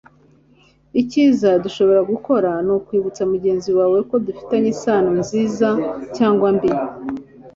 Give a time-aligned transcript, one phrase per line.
[1.01, 5.67] icyiza dushobora gukora ni ukwibutsa mugenzi wawe ko dufitanye isano nziza
[6.15, 6.69] cyangwa mbi